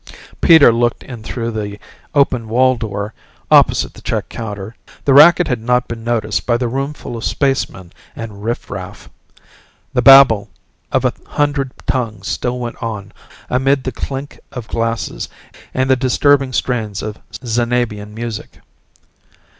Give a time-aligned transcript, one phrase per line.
[0.41, 1.77] Peter looked in through the
[2.15, 3.13] open wall door
[3.51, 7.93] opposite the check counter; the racket had not been noticed by the roomful of spacemen
[8.15, 9.11] and riffraff.
[9.93, 10.49] The babble
[10.91, 13.11] of a hundred tongues still went on
[13.47, 15.29] amid the clink of glasses
[15.71, 18.59] and the disturbing strains of Xanabian music.